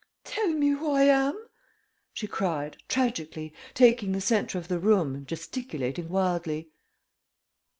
[0.23, 1.39] "Tell me who I am!"
[2.11, 6.71] she cried, tragically, taking the centre of the room and gesticulating wildly.